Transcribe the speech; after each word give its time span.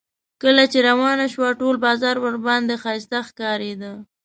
کله 0.41 0.63
چې 0.71 0.79
روانه 0.89 1.25
شوه 1.33 1.49
ټول 1.59 1.75
بازار 1.85 2.15
ورباندې 2.25 2.75
ښایسته 2.83 3.17
ښکارېده. 3.29 3.91